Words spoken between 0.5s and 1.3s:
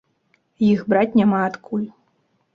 Іх браць